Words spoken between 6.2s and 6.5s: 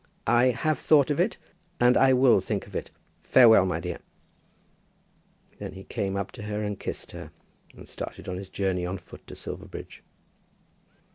to